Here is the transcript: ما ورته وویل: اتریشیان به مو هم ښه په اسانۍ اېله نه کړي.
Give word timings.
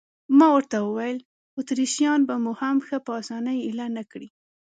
ما 0.37 0.47
ورته 0.55 0.77
وویل: 0.81 1.17
اتریشیان 1.59 2.19
به 2.27 2.35
مو 2.43 2.53
هم 2.61 2.77
ښه 2.87 2.97
په 3.05 3.11
اسانۍ 3.21 3.57
اېله 3.65 3.87
نه 3.97 4.03
کړي. 4.11 4.27